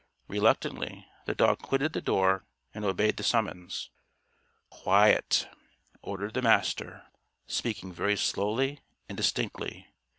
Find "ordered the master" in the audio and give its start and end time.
6.01-7.05